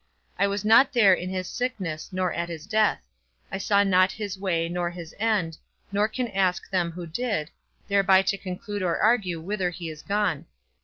[0.39, 3.03] I was not there in his sickness, nor at his death;
[3.51, 5.59] I saw not his way nor his end,
[5.91, 7.51] nor can ask them who did,
[7.87, 10.47] thereby to conclude or argue whither he is gone.